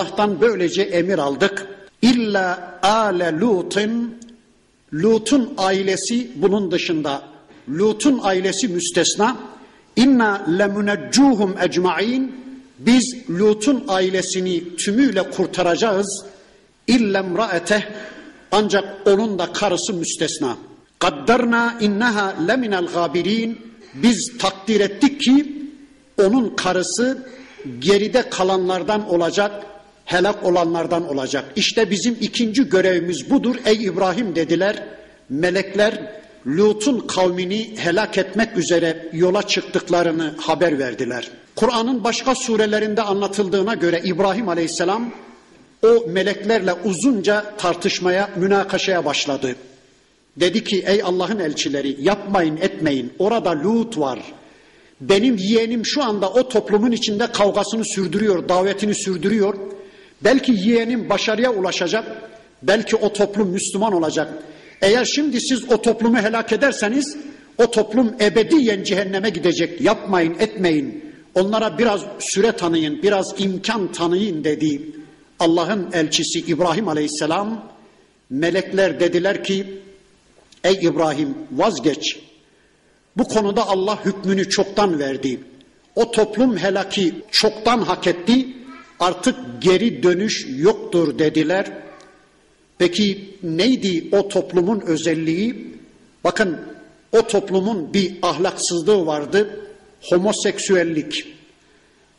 Allah'tan 0.00 0.40
böylece 0.40 0.82
emir 0.82 1.18
aldık. 1.18 1.66
İlla 2.02 2.78
ale 2.82 3.38
Lut'un 3.40 4.14
Lut'un 4.94 5.54
ailesi 5.56 6.30
bunun 6.34 6.70
dışında 6.70 7.22
Lut'un 7.68 8.20
ailesi 8.22 8.68
müstesna. 8.68 9.36
İnna 9.96 10.46
lemuneccuhum 10.58 11.54
ecmaîn 11.62 12.32
biz 12.78 13.16
Lut'un 13.30 13.84
ailesini 13.88 14.76
tümüyle 14.76 15.30
kurtaracağız. 15.30 16.24
İllem 16.86 17.38
raeteh 17.38 17.82
ancak 18.52 18.84
onun 19.06 19.38
da 19.38 19.52
karısı 19.52 19.94
müstesna. 19.94 20.56
Kaddarna 20.98 21.78
innaha 21.80 22.34
leminel 22.48 22.86
gabirin 22.86 23.58
biz 23.94 24.38
takdir 24.38 24.80
ettik 24.80 25.20
ki 25.20 25.62
onun 26.24 26.56
karısı 26.56 27.26
geride 27.78 28.30
kalanlardan 28.30 29.08
olacak, 29.08 29.52
helak 30.10 30.44
olanlardan 30.44 31.08
olacak. 31.08 31.44
İşte 31.56 31.90
bizim 31.90 32.16
ikinci 32.20 32.68
görevimiz 32.68 33.30
budur. 33.30 33.56
Ey 33.64 33.84
İbrahim 33.84 34.34
dediler. 34.34 34.84
Melekler 35.28 36.12
Lut'un 36.46 37.00
kavmini 37.00 37.74
helak 37.76 38.18
etmek 38.18 38.56
üzere 38.56 39.08
yola 39.12 39.42
çıktıklarını 39.42 40.34
haber 40.40 40.78
verdiler. 40.78 41.28
Kur'an'ın 41.56 42.04
başka 42.04 42.34
surelerinde 42.34 43.02
anlatıldığına 43.02 43.74
göre 43.74 44.00
İbrahim 44.04 44.48
Aleyhisselam 44.48 45.12
o 45.82 46.06
meleklerle 46.08 46.72
uzunca 46.72 47.44
tartışmaya, 47.58 48.30
münakaşaya 48.36 49.04
başladı. 49.04 49.56
Dedi 50.36 50.64
ki 50.64 50.84
ey 50.86 51.02
Allah'ın 51.02 51.38
elçileri 51.38 51.96
yapmayın 52.00 52.56
etmeyin 52.56 53.12
orada 53.18 53.50
Lut 53.50 53.98
var. 53.98 54.18
Benim 55.00 55.36
yeğenim 55.36 55.86
şu 55.86 56.02
anda 56.02 56.30
o 56.30 56.48
toplumun 56.48 56.92
içinde 56.92 57.26
kavgasını 57.26 57.84
sürdürüyor, 57.84 58.48
davetini 58.48 58.94
sürdürüyor. 58.94 59.54
Belki 60.24 60.52
yeğenim 60.52 61.08
başarıya 61.08 61.52
ulaşacak, 61.52 62.04
belki 62.62 62.96
o 62.96 63.12
toplum 63.12 63.48
Müslüman 63.48 63.92
olacak. 63.92 64.32
Eğer 64.82 65.04
şimdi 65.04 65.40
siz 65.40 65.72
o 65.72 65.82
toplumu 65.82 66.18
helak 66.18 66.52
ederseniz 66.52 67.16
o 67.58 67.70
toplum 67.70 68.14
ebediyen 68.20 68.82
cehenneme 68.84 69.30
gidecek. 69.30 69.80
Yapmayın, 69.80 70.36
etmeyin. 70.38 71.04
Onlara 71.34 71.78
biraz 71.78 72.00
süre 72.18 72.52
tanıyın, 72.52 73.02
biraz 73.02 73.34
imkan 73.38 73.92
tanıyın 73.92 74.44
dedi. 74.44 74.82
Allah'ın 75.38 75.88
elçisi 75.92 76.38
İbrahim 76.38 76.88
Aleyhisselam 76.88 77.70
melekler 78.30 79.00
dediler 79.00 79.44
ki 79.44 79.66
ey 80.64 80.78
İbrahim 80.82 81.34
vazgeç. 81.52 82.18
Bu 83.16 83.24
konuda 83.24 83.68
Allah 83.68 84.04
hükmünü 84.04 84.48
çoktan 84.48 84.98
verdi. 84.98 85.40
O 85.96 86.10
toplum 86.10 86.56
helaki 86.56 87.14
çoktan 87.30 87.78
hak 87.78 88.06
etti. 88.06 88.46
Artık 89.00 89.36
geri 89.60 90.02
dönüş 90.02 90.46
yoktur 90.56 91.18
dediler. 91.18 91.72
Peki 92.78 93.34
neydi 93.42 94.08
o 94.12 94.28
toplumun 94.28 94.80
özelliği? 94.80 95.74
Bakın 96.24 96.58
o 97.12 97.26
toplumun 97.26 97.94
bir 97.94 98.14
ahlaksızlığı 98.22 99.06
vardı. 99.06 99.60
Homoseksüellik. 100.02 101.26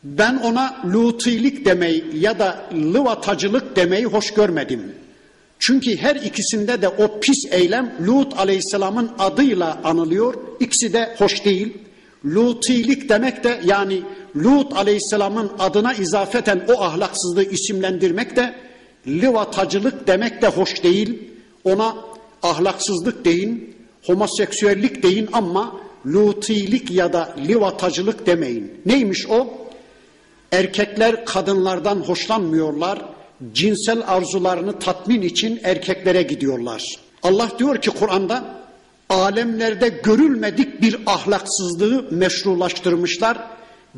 Ben 0.03 0.37
ona 0.37 0.81
lutilik 0.93 1.65
demeyi 1.65 2.05
ya 2.13 2.39
da 2.39 2.69
lıvatacılık 2.73 3.75
demeyi 3.75 4.05
hoş 4.05 4.33
görmedim. 4.33 4.95
Çünkü 5.59 5.97
her 5.97 6.15
ikisinde 6.15 6.81
de 6.81 6.87
o 6.87 7.19
pis 7.19 7.45
eylem 7.51 7.95
Lut 8.07 8.39
aleyhisselamın 8.39 9.11
adıyla 9.19 9.79
anılıyor. 9.83 10.33
İkisi 10.59 10.93
de 10.93 11.15
hoş 11.17 11.45
değil. 11.45 11.77
Lutilik 12.25 13.09
demek 13.09 13.43
de 13.43 13.61
yani 13.65 14.01
Lut 14.35 14.73
aleyhisselamın 14.73 15.51
adına 15.59 15.93
izafeten 15.93 16.65
o 16.67 16.81
ahlaksızlığı 16.81 17.43
isimlendirmek 17.43 18.35
de 18.35 18.55
livatacılık 19.07 20.07
demek 20.07 20.41
de 20.41 20.47
hoş 20.47 20.83
değil. 20.83 21.19
Ona 21.63 21.95
ahlaksızlık 22.43 23.25
deyin, 23.25 23.75
homoseksüellik 24.03 25.03
deyin 25.03 25.29
ama 25.33 25.75
lutilik 26.05 26.91
ya 26.91 27.13
da 27.13 27.35
livatacılık 27.47 28.25
demeyin. 28.25 28.81
Neymiş 28.85 29.27
o? 29.29 29.47
Erkekler 30.51 31.25
kadınlardan 31.25 31.95
hoşlanmıyorlar. 31.95 33.01
Cinsel 33.53 34.03
arzularını 34.07 34.79
tatmin 34.79 35.21
için 35.21 35.59
erkeklere 35.63 36.23
gidiyorlar. 36.23 36.83
Allah 37.23 37.51
diyor 37.59 37.81
ki 37.81 37.89
Kur'an'da 37.89 38.43
alemlerde 39.09 39.89
görülmedik 39.89 40.81
bir 40.81 40.97
ahlaksızlığı 41.05 42.05
meşrulaştırmışlar. 42.11 43.37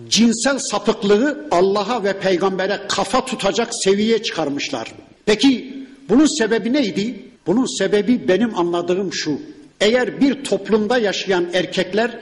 Cinsel 0.10 0.60
sapıklığı 0.60 1.48
Allah'a 1.52 2.04
ve 2.04 2.20
peygambere 2.20 2.82
kafa 2.90 3.26
tutacak 3.26 3.76
seviyeye 3.76 4.24
çıkarmışlar. 4.24 4.92
Peki 5.26 5.74
bunun 6.10 6.38
sebebi 6.38 6.74
neydi? 6.74 7.26
Bunun 7.48 7.78
sebebi 7.78 8.28
benim 8.28 8.58
anladığım 8.58 9.14
şu. 9.14 9.42
Eğer 9.82 10.22
bir 10.22 10.44
toplumda 10.44 10.98
yaşayan 10.98 11.48
erkekler 11.54 12.20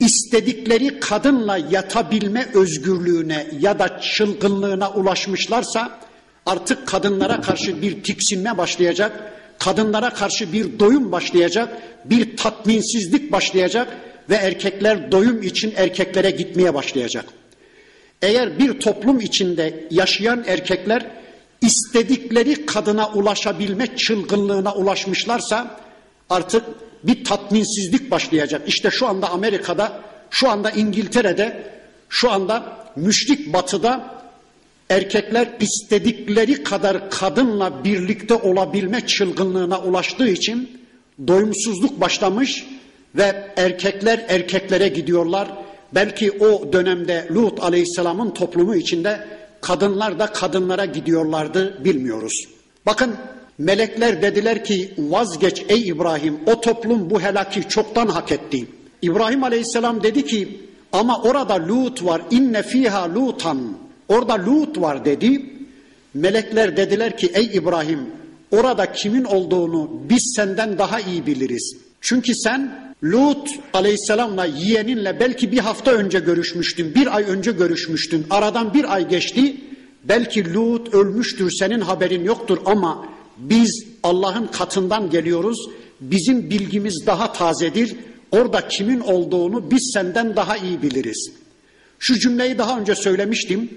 istedikleri 0.00 1.00
kadınla 1.00 1.58
yatabilme 1.70 2.48
özgürlüğüne 2.54 3.46
ya 3.60 3.78
da 3.78 4.00
çılgınlığına 4.00 4.90
ulaşmışlarsa 4.90 5.98
artık 6.46 6.86
kadınlara 6.86 7.40
karşı 7.40 7.82
bir 7.82 8.02
tiksinme 8.02 8.58
başlayacak, 8.58 9.32
kadınlara 9.58 10.14
karşı 10.14 10.52
bir 10.52 10.78
doyum 10.78 11.12
başlayacak, 11.12 11.68
bir 12.04 12.36
tatminsizlik 12.36 13.32
başlayacak 13.32 13.96
ve 14.30 14.34
erkekler 14.34 15.12
doyum 15.12 15.42
için 15.42 15.72
erkeklere 15.76 16.30
gitmeye 16.30 16.74
başlayacak. 16.74 17.24
Eğer 18.22 18.58
bir 18.58 18.80
toplum 18.80 19.20
içinde 19.20 19.84
yaşayan 19.90 20.44
erkekler 20.46 21.06
istedikleri 21.62 22.66
kadına 22.66 23.08
ulaşabilme 23.08 23.96
çılgınlığına 23.96 24.74
ulaşmışlarsa 24.74 25.80
artık 26.30 26.64
bir 27.04 27.24
tatminsizlik 27.24 28.10
başlayacak. 28.10 28.62
İşte 28.66 28.90
şu 28.90 29.06
anda 29.06 29.30
Amerika'da, 29.30 30.00
şu 30.30 30.48
anda 30.48 30.70
İngiltere'de, 30.70 31.62
şu 32.08 32.30
anda 32.30 32.76
müşrik 32.96 33.52
batıda 33.52 34.20
erkekler 34.90 35.48
istedikleri 35.60 36.62
kadar 36.62 37.10
kadınla 37.10 37.84
birlikte 37.84 38.34
olabilme 38.34 39.06
çılgınlığına 39.06 39.80
ulaştığı 39.80 40.28
için 40.28 40.80
doyumsuzluk 41.26 42.00
başlamış 42.00 42.66
ve 43.14 43.52
erkekler 43.56 44.24
erkeklere 44.28 44.88
gidiyorlar. 44.88 45.48
Belki 45.94 46.32
o 46.32 46.72
dönemde 46.72 47.28
Lut 47.30 47.62
Aleyhisselam'ın 47.62 48.30
toplumu 48.30 48.76
içinde 48.76 49.26
kadınlar 49.60 50.18
da 50.18 50.26
kadınlara 50.26 50.84
gidiyorlardı 50.84 51.84
bilmiyoruz. 51.84 52.44
Bakın 52.86 53.16
melekler 53.58 54.22
dediler 54.22 54.64
ki 54.64 54.94
vazgeç 54.98 55.64
ey 55.68 55.88
İbrahim 55.88 56.38
o 56.46 56.60
toplum 56.60 57.10
bu 57.10 57.20
helaki 57.20 57.68
çoktan 57.68 58.06
hak 58.06 58.32
etti. 58.32 58.66
İbrahim 59.02 59.44
Aleyhisselam 59.44 60.02
dedi 60.02 60.24
ki 60.24 60.60
ama 60.92 61.22
orada 61.22 61.54
Lut 61.68 62.04
var 62.04 62.22
inne 62.30 62.62
fiha 62.62 63.14
lutan 63.14 63.76
orada 64.08 64.34
Lut 64.46 64.80
var 64.80 65.04
dedi. 65.04 65.46
Melekler 66.14 66.76
dediler 66.76 67.16
ki 67.16 67.30
ey 67.34 67.50
İbrahim 67.54 68.00
orada 68.50 68.92
kimin 68.92 69.24
olduğunu 69.24 69.90
biz 70.08 70.32
senden 70.36 70.78
daha 70.78 71.00
iyi 71.00 71.26
biliriz. 71.26 71.76
Çünkü 72.00 72.34
sen 72.34 72.89
Lut 73.04 73.48
aleyhisselamla 73.72 74.44
yeğeninle 74.44 75.20
belki 75.20 75.52
bir 75.52 75.58
hafta 75.58 75.90
önce 75.92 76.18
görüşmüştün, 76.18 76.94
bir 76.94 77.16
ay 77.16 77.24
önce 77.24 77.52
görüşmüştün. 77.52 78.26
Aradan 78.30 78.74
bir 78.74 78.94
ay 78.94 79.08
geçti. 79.08 79.56
Belki 80.04 80.54
Lut 80.54 80.94
ölmüştür, 80.94 81.50
senin 81.50 81.80
haberin 81.80 82.24
yoktur 82.24 82.58
ama 82.64 83.08
biz 83.38 83.84
Allah'ın 84.02 84.46
katından 84.46 85.10
geliyoruz. 85.10 85.68
Bizim 86.00 86.50
bilgimiz 86.50 87.06
daha 87.06 87.32
tazedir. 87.32 87.96
Orada 88.30 88.68
kimin 88.68 89.00
olduğunu 89.00 89.70
biz 89.70 89.90
senden 89.94 90.36
daha 90.36 90.56
iyi 90.56 90.82
biliriz. 90.82 91.32
Şu 91.98 92.18
cümleyi 92.18 92.58
daha 92.58 92.80
önce 92.80 92.94
söylemiştim. 92.94 93.70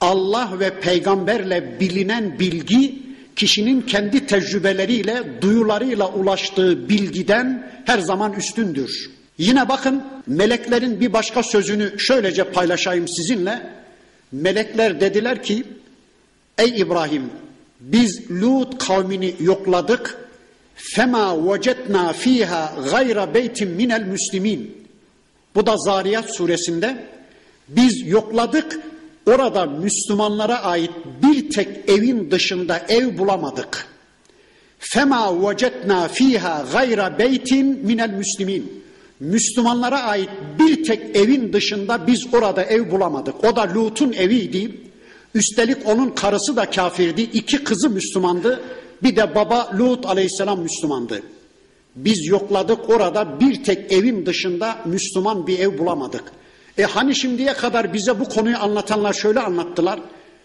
Allah 0.00 0.50
ve 0.60 0.80
peygamberle 0.80 1.80
bilinen 1.80 2.38
bilgi 2.38 3.02
kişinin 3.40 3.82
kendi 3.82 4.26
tecrübeleriyle, 4.26 5.22
duyularıyla 5.40 6.08
ulaştığı 6.08 6.88
bilgiden 6.88 7.70
her 7.84 7.98
zaman 7.98 8.32
üstündür. 8.32 9.10
Yine 9.38 9.68
bakın 9.68 10.04
meleklerin 10.26 11.00
bir 11.00 11.12
başka 11.12 11.42
sözünü 11.42 11.98
şöylece 11.98 12.44
paylaşayım 12.44 13.08
sizinle. 13.08 13.70
Melekler 14.32 15.00
dediler 15.00 15.42
ki 15.42 15.64
ey 16.58 16.80
İbrahim 16.80 17.30
biz 17.80 18.30
Lut 18.30 18.86
kavmini 18.86 19.34
yokladık. 19.40 20.18
Fema 20.74 21.52
vecetna 21.52 22.12
fiha 22.12 22.74
gayra 22.90 23.34
beytin 23.34 23.70
minel 23.70 24.02
müslimin. 24.02 24.88
Bu 25.54 25.66
da 25.66 25.76
Zariyat 25.76 26.34
suresinde 26.36 27.04
biz 27.68 28.06
yokladık 28.06 28.80
orada 29.30 29.66
Müslümanlara 29.66 30.62
ait 30.62 30.90
bir 31.22 31.50
tek 31.50 31.90
evin 31.90 32.30
dışında 32.30 32.82
ev 32.88 33.18
bulamadık. 33.18 33.86
Fema 34.78 35.50
vecetna 35.50 36.08
fiha 36.08 36.64
gayra 36.72 37.18
beytin 37.18 37.66
minel 37.66 38.10
müslimin. 38.10 38.82
Müslümanlara 39.20 40.02
ait 40.02 40.30
bir 40.58 40.84
tek 40.84 41.16
evin 41.16 41.52
dışında 41.52 42.06
biz 42.06 42.26
orada 42.34 42.64
ev 42.64 42.90
bulamadık. 42.90 43.44
O 43.44 43.56
da 43.56 43.74
Lut'un 43.74 44.12
eviydi. 44.12 44.80
Üstelik 45.34 45.86
onun 45.86 46.10
karısı 46.10 46.56
da 46.56 46.70
kafirdi, 46.70 47.22
iki 47.22 47.64
kızı 47.64 47.90
Müslümandı, 47.90 48.60
bir 49.02 49.16
de 49.16 49.34
baba 49.34 49.70
Lut 49.78 50.06
aleyhisselam 50.06 50.60
Müslümandı. 50.60 51.22
Biz 51.96 52.26
yokladık 52.26 52.90
orada 52.90 53.40
bir 53.40 53.64
tek 53.64 53.92
evin 53.92 54.26
dışında 54.26 54.78
Müslüman 54.84 55.46
bir 55.46 55.58
ev 55.58 55.78
bulamadık. 55.78 56.32
E 56.78 56.82
hani 56.82 57.16
şimdiye 57.16 57.52
kadar 57.52 57.92
bize 57.92 58.20
bu 58.20 58.24
konuyu 58.24 58.58
anlatanlar 58.58 59.12
şöyle 59.12 59.40
anlattılar. 59.40 60.00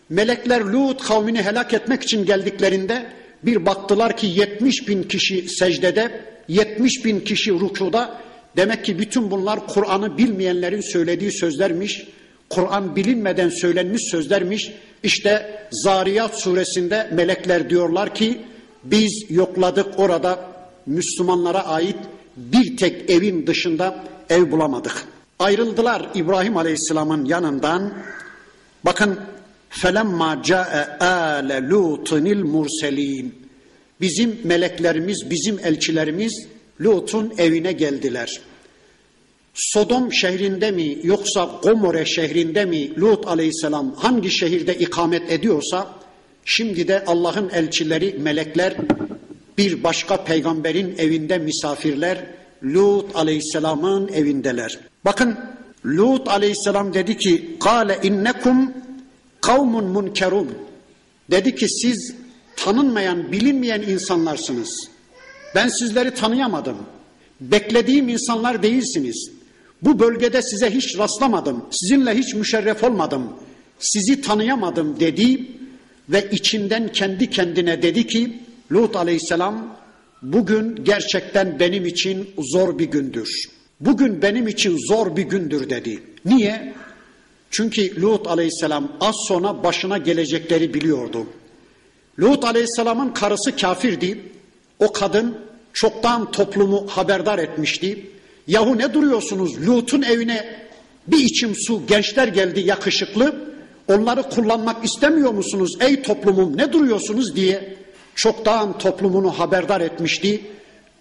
Melekler 0.10 0.62
Lut 0.62 1.04
kavmini 1.04 1.42
helak 1.42 1.74
etmek 1.74 2.04
için 2.04 2.26
geldiklerinde 2.26 3.06
bir 3.44 3.66
baktılar 3.66 4.18
ki 4.18 4.28
70 4.28 4.88
bin 4.88 5.04
kişi 5.04 5.50
secdede, 5.50 6.22
70 6.48 7.06
bin 7.06 7.20
kişi 7.20 7.52
rükuda. 7.52 8.18
Demek 8.58 8.86
ki 8.86 9.00
bütün 9.00 9.32
bunlar 9.32 9.68
Kur'an'ı 9.68 10.18
bilmeyenlerin 10.18 10.82
söylediği 10.82 11.32
sözlermiş. 11.32 12.08
Kur'an 12.50 12.96
bilinmeden 12.96 13.50
söylenmiş 13.50 14.02
sözlermiş. 14.12 14.72
İşte 15.04 15.62
Zariyat 15.72 16.40
suresinde 16.40 17.10
melekler 17.14 17.70
diyorlar 17.70 18.16
ki 18.16 18.42
biz 18.84 19.26
yokladık 19.30 20.00
orada 20.00 20.40
Müslümanlara 20.86 21.68
ait 21.68 21.98
bir 22.38 22.78
tek 22.78 23.10
evin 23.10 23.48
dışında 23.48 24.04
ev 24.30 24.52
bulamadık. 24.52 25.06
Ayrıldılar 25.40 26.10
İbrahim 26.16 26.58
Aleyhisselam'ın 26.58 27.26
yanından. 27.26 27.94
Bakın 28.86 29.20
felemma 29.70 30.44
ca'e 30.44 31.06
ale 31.06 31.70
lutunil 31.70 32.44
murselin. 32.44 33.36
Bizim 34.02 34.40
meleklerimiz, 34.44 35.30
bizim 35.30 35.60
elçilerimiz 35.60 36.48
Lut'un 36.82 37.34
evine 37.38 37.72
geldiler. 37.72 38.42
Sodom 39.54 40.14
şehrinde 40.14 40.72
mi 40.72 40.98
yoksa 41.04 41.50
Gomorre 41.64 42.06
şehrinde 42.06 42.66
mi 42.66 43.00
Lut 43.00 43.28
aleyhisselam 43.28 43.96
hangi 43.96 44.32
şehirde 44.32 44.76
ikamet 44.76 45.32
ediyorsa 45.32 45.88
şimdi 46.46 46.88
de 46.88 47.04
Allah'ın 47.06 47.50
elçileri 47.50 48.16
melekler 48.20 48.76
bir 49.58 49.84
başka 49.84 50.24
peygamberin 50.24 50.96
evinde 50.98 51.38
misafirler 51.38 52.26
Lut 52.66 53.16
aleyhisselamın 53.16 54.08
evindeler. 54.08 54.80
Bakın 55.06 55.38
Lut 55.86 56.28
aleyhisselam 56.28 56.94
dedi 56.94 57.18
ki 57.18 57.58
kâle 57.60 58.00
innekum 58.04 58.74
kavmun 59.42 59.86
munkerun 59.86 60.50
dedi 61.32 61.56
ki 61.56 61.70
siz 61.70 62.16
tanınmayan 62.56 63.32
bilinmeyen 63.32 63.82
insanlarsınız. 63.82 64.90
Ben 65.56 65.68
sizleri 65.68 66.14
tanıyamadım. 66.14 66.78
Beklediğim 67.42 68.10
insanlar 68.10 68.64
değilsiniz. 68.64 69.32
Bu 69.82 70.00
bölgede 70.00 70.42
size 70.42 70.72
hiç 70.72 70.98
rastlamadım. 70.98 71.66
Sizinle 71.72 72.18
hiç 72.18 72.34
müşerref 72.34 72.84
olmadım. 72.84 73.34
Sizi 73.80 74.22
tanıyamadım 74.22 75.00
dedi 75.00 75.48
ve 76.10 76.30
içinden 76.32 76.92
kendi 76.92 77.30
kendine 77.30 77.82
dedi 77.82 78.08
ki 78.08 78.40
Lut 78.72 78.96
aleyhisselam 78.96 79.76
bugün 80.22 80.84
gerçekten 80.84 81.60
benim 81.60 81.86
için 81.86 82.30
zor 82.38 82.80
bir 82.80 82.86
gündür. 82.86 83.30
Bugün 83.80 84.22
benim 84.22 84.48
için 84.48 84.78
zor 84.88 85.16
bir 85.16 85.24
gündür 85.24 85.70
dedi. 85.70 86.04
Niye? 86.26 86.74
Çünkü 87.52 88.02
Lut 88.02 88.28
aleyhisselam 88.28 88.92
az 89.02 89.16
sonra 89.28 89.64
başına 89.64 89.98
gelecekleri 89.98 90.74
biliyordu. 90.74 91.28
Lut 92.20 92.44
aleyhisselamın 92.44 93.10
karısı 93.10 93.56
kafirdi. 93.56 94.20
O 94.80 94.92
kadın 94.92 95.38
çoktan 95.74 96.32
toplumu 96.32 96.88
haberdar 96.90 97.40
etmişti. 97.40 98.10
Yahu 98.48 98.78
ne 98.78 98.94
duruyorsunuz? 98.94 99.68
Lut'un 99.68 100.02
evine 100.02 100.66
bir 101.08 101.18
içim 101.18 101.56
su 101.56 101.82
gençler 101.88 102.28
geldi 102.28 102.60
yakışıklı. 102.60 103.36
Onları 103.88 104.24
kullanmak 104.24 104.86
istemiyor 104.86 105.32
musunuz 105.32 105.78
ey 105.80 106.02
toplumum 106.02 106.58
ne 106.58 106.74
duruyorsunuz 106.74 107.36
diye 107.36 107.76
çoktan 108.16 108.78
toplumunu 108.78 109.40
haberdar 109.40 109.82
etmişti. 109.82 110.42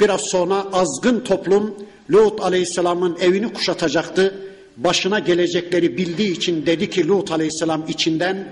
Biraz 0.00 0.20
sonra 0.20 0.66
azgın 0.72 1.20
toplum 1.20 1.74
Lut 2.10 2.40
aleyhisselamın 2.40 3.16
evini 3.20 3.52
kuşatacaktı. 3.52 4.34
Başına 4.76 5.18
gelecekleri 5.18 5.96
bildiği 5.96 6.32
için 6.32 6.66
dedi 6.66 6.90
ki 6.90 7.08
Lut 7.08 7.30
aleyhisselam 7.30 7.84
içinden 7.88 8.48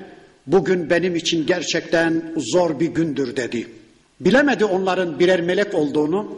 bugün 0.47 0.91
benim 0.91 1.17
için 1.17 1.47
gerçekten 1.47 2.35
zor 2.37 2.81
bir 2.81 2.87
gündür 2.87 3.37
dedi. 3.37 3.69
Bilemedi 4.21 4.65
onların 4.65 5.19
birer 5.19 5.41
melek 5.41 5.75
olduğunu. 5.75 6.29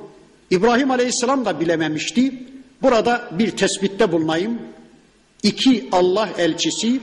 İbrahim 0.50 0.90
aleyhisselam 0.90 1.44
da 1.44 1.60
bilememişti. 1.60 2.34
Burada 2.82 3.28
bir 3.38 3.50
tespitte 3.50 4.12
bulunayım. 4.12 4.58
İki 5.42 5.88
Allah 5.92 6.28
elçisi 6.38 7.00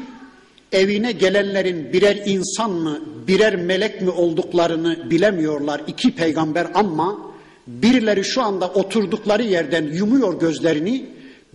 evine 0.72 1.12
gelenlerin 1.12 1.94
birer 1.94 2.22
insan 2.26 2.72
mı, 2.72 3.00
birer 3.28 3.56
melek 3.56 4.02
mi 4.02 4.10
olduklarını 4.10 5.10
bilemiyorlar. 5.10 5.82
İki 5.88 6.16
peygamber 6.16 6.68
ama 6.74 7.32
birileri 7.68 8.24
şu 8.24 8.42
anda 8.42 8.68
oturdukları 8.68 9.44
yerden 9.44 9.84
yumuyor 9.84 10.40
gözlerini. 10.40 11.06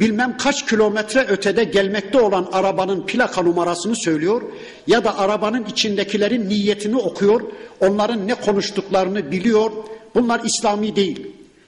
Bilmem 0.01 0.37
kaç 0.37 0.67
kilometre 0.67 1.21
ötede 1.29 1.65
gelmekte 1.65 2.21
olan 2.21 2.49
arabanın 2.53 3.07
plaka 3.07 3.43
numarasını 3.43 3.97
söylüyor 3.97 4.43
ya 4.87 5.05
da 5.05 5.19
arabanın 5.19 5.65
içindekilerin 5.65 6.49
niyetini 6.49 6.97
okuyor. 6.97 7.41
Onların 7.81 8.27
ne 8.29 8.35
konuştuklarını 8.35 9.31
biliyor. 9.31 9.71
Bunlar 10.15 10.41
İslami 10.45 10.97
değil. 10.97 11.27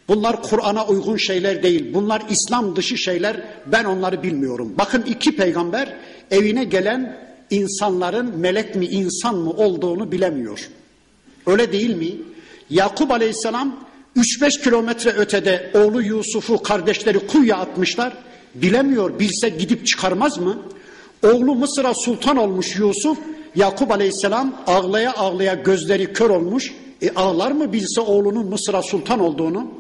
Bunlar 0.09 0.43
Kur'an'a 0.43 0.87
uygun 0.87 1.17
şeyler 1.17 1.63
değil. 1.63 1.95
Bunlar 1.95 2.23
İslam 2.31 2.77
dışı 2.77 2.99
şeyler. 2.99 3.37
Ben 3.67 3.85
onları 3.85 4.23
bilmiyorum. 4.23 4.75
Bakın 4.79 5.03
iki 5.03 5.37
peygamber 5.37 5.95
evine 6.31 6.65
gelen 6.65 7.28
insanların 7.51 8.39
melek 8.39 8.75
mi 8.75 8.87
insan 8.87 9.35
mı 9.35 9.51
olduğunu 9.51 10.13
bilemiyor. 10.13 10.69
Öyle 11.47 11.73
değil 11.73 11.97
mi? 11.97 12.11
Yakup 12.71 13.11
Aleyhisselam 13.11 13.77
3-5 14.17 14.63
kilometre 14.63 15.11
ötede 15.11 15.71
oğlu 15.75 16.03
Yusuf'u 16.03 16.63
kardeşleri 16.63 17.27
kuyuya 17.27 17.57
atmışlar. 17.57 18.13
Bilemiyor, 18.55 19.19
bilse 19.19 19.49
gidip 19.49 19.87
çıkarmaz 19.87 20.39
mı? 20.39 20.59
Oğlu 21.23 21.55
Mısır'a 21.55 21.95
sultan 21.95 22.37
olmuş 22.37 22.77
Yusuf, 22.77 23.19
Yakup 23.57 23.91
Aleyhisselam 23.91 24.63
ağlaya 24.67 25.15
ağlaya 25.15 25.55
gözleri 25.55 26.13
kör 26.13 26.31
olmuş. 26.31 26.75
E 27.03 27.11
ağlar 27.11 27.51
mı 27.51 27.73
bilse 27.73 28.01
oğlunun 28.01 28.47
Mısır'a 28.47 28.83
sultan 28.83 29.21
olduğunu? 29.21 29.71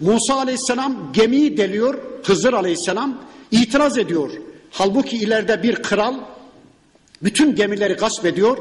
Musa 0.00 0.34
Aleyhisselam 0.34 1.12
gemiyi 1.12 1.56
deliyor, 1.56 1.98
Hızır 2.24 2.52
Aleyhisselam 2.52 3.18
itiraz 3.50 3.98
ediyor. 3.98 4.30
Halbuki 4.70 5.16
ileride 5.16 5.62
bir 5.62 5.74
kral 5.74 6.14
bütün 7.22 7.54
gemileri 7.54 7.94
gasp 7.94 8.26
ediyor. 8.26 8.58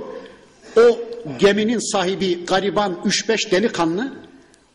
O 0.78 1.00
geminin 1.40 1.92
sahibi 1.92 2.46
gariban 2.46 2.94
3-5 3.06 3.52
delikanlı 3.52 4.14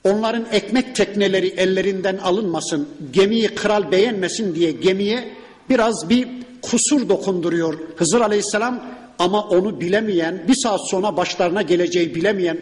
onların 0.05 0.47
ekmek 0.53 0.97
tekneleri 0.97 1.47
ellerinden 1.47 2.17
alınmasın, 2.17 2.89
gemiyi 3.13 3.49
kral 3.49 3.91
beğenmesin 3.91 4.55
diye 4.55 4.71
gemiye 4.71 5.29
biraz 5.71 6.09
bir 6.09 6.29
kusur 6.63 7.09
dokunduruyor 7.09 7.79
Hızır 7.97 8.21
Aleyhisselam 8.21 8.85
ama 9.19 9.43
onu 9.49 9.81
bilemeyen, 9.81 10.43
bir 10.49 10.55
saat 10.55 10.89
sonra 10.91 11.17
başlarına 11.17 11.63
geleceği 11.63 12.15
bilemeyen 12.15 12.59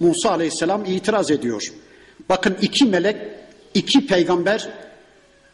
Musa 0.00 0.30
Aleyhisselam 0.30 0.84
itiraz 0.84 1.30
ediyor. 1.30 1.72
Bakın 2.28 2.56
iki 2.62 2.84
melek, 2.84 3.16
iki 3.74 4.06
peygamber, 4.06 4.68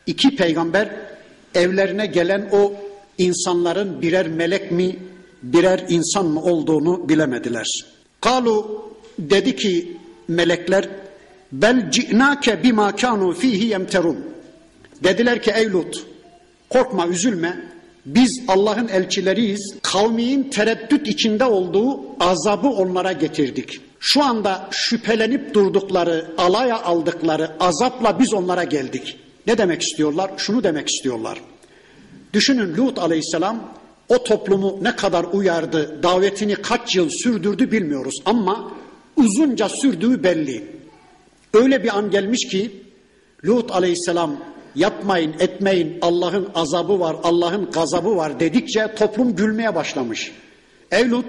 iki 0.07 0.37
peygamber 0.37 0.89
evlerine 1.55 2.07
gelen 2.07 2.49
o 2.53 2.73
insanların 3.19 4.03
birer 4.03 4.29
melek 4.29 4.73
mi, 4.73 4.97
birer 5.43 5.85
insan 5.89 6.27
mı 6.27 6.43
olduğunu 6.43 7.09
bilemediler. 7.09 7.85
Kalu 8.21 8.85
dedi 9.19 9.57
ki 9.57 9.97
melekler 10.29 10.89
bel 11.53 11.91
ci'nake 11.91 12.63
bima 12.63 12.97
kanu 12.97 13.33
fihi 13.33 13.67
yemterun. 13.67 14.19
Dediler 15.05 15.43
ki 15.43 15.53
ey 15.57 15.73
Lut 15.73 16.07
korkma 16.71 17.07
üzülme 17.09 17.69
biz 18.07 18.41
Allah'ın 18.49 18.89
elçileriyiz. 18.89 19.75
Kavmin 19.83 20.43
tereddüt 20.43 21.09
içinde 21.09 21.45
olduğu 21.45 22.01
azabı 22.21 22.69
onlara 22.69 23.13
getirdik. 23.13 23.81
Şu 24.01 24.25
anda 24.25 24.69
şüphelenip 24.71 25.55
durdukları, 25.55 26.27
alaya 26.39 26.83
aldıkları 26.83 27.51
azapla 27.61 28.19
biz 28.19 28.35
onlara 28.35 28.65
geldik. 28.65 29.17
Ne 29.47 29.59
demek 29.59 29.83
istiyorlar? 29.83 30.31
Şunu 30.37 30.65
demek 30.65 30.89
istiyorlar. 30.89 31.41
Düşünün 32.33 32.77
Lut 32.77 32.99
aleyhisselam 32.99 33.61
o 34.09 34.25
toplumu 34.25 34.79
ne 34.83 34.97
kadar 34.97 35.25
uyardı, 35.33 36.03
davetini 36.03 36.55
kaç 36.55 36.97
yıl 36.97 37.09
sürdürdü 37.11 37.73
bilmiyoruz 37.73 38.15
ama 38.25 38.71
uzunca 39.17 39.69
sürdüğü 39.69 40.23
belli. 40.23 40.65
Öyle 41.55 41.85
bir 41.85 41.99
an 41.99 42.11
gelmiş 42.11 42.49
ki 42.49 42.83
Lut 43.45 43.71
aleyhisselam 43.71 44.37
yapmayın 44.75 45.35
etmeyin 45.39 45.99
Allah'ın 46.03 46.49
azabı 46.55 47.01
var 47.01 47.17
Allah'ın 47.23 47.71
gazabı 47.71 48.17
var 48.17 48.41
dedikçe 48.41 48.95
toplum 48.95 49.37
gülmeye 49.37 49.75
başlamış. 49.75 50.33
Ey 50.91 51.11
Lut 51.11 51.27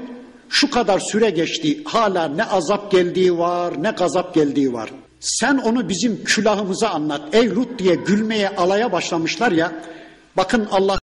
şu 0.50 0.70
kadar 0.72 1.00
süre 1.00 1.30
geçti 1.30 1.84
hala 1.86 2.28
ne 2.28 2.44
azap 2.44 2.92
geldiği 2.92 3.38
var 3.38 3.84
ne 3.84 3.92
gazap 3.92 4.34
geldiği 4.36 4.74
var. 4.74 4.90
Sen 5.20 5.58
onu 5.58 5.90
bizim 5.90 6.24
külahımıza 6.24 6.90
anlat 6.90 7.22
ey 7.36 7.50
Lut 7.50 7.80
diye 7.80 7.96
gülmeye 7.96 8.50
alaya 8.50 8.92
başlamışlar 8.92 9.52
ya 9.52 9.72
bakın 10.38 10.68
Allah 10.72 11.00